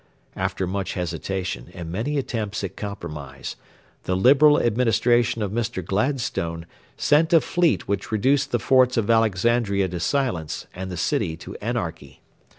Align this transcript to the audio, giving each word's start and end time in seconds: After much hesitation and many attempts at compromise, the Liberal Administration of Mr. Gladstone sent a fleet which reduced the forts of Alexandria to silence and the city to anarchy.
After 0.35 0.65
much 0.65 0.93
hesitation 0.95 1.69
and 1.75 1.91
many 1.91 2.17
attempts 2.17 2.63
at 2.63 2.75
compromise, 2.75 3.55
the 4.05 4.15
Liberal 4.17 4.59
Administration 4.59 5.43
of 5.43 5.51
Mr. 5.51 5.85
Gladstone 5.85 6.65
sent 6.97 7.33
a 7.33 7.39
fleet 7.39 7.87
which 7.87 8.11
reduced 8.11 8.49
the 8.49 8.57
forts 8.57 8.97
of 8.97 9.11
Alexandria 9.11 9.87
to 9.89 9.99
silence 9.99 10.65
and 10.73 10.89
the 10.89 10.97
city 10.97 11.37
to 11.37 11.55
anarchy. 11.57 12.19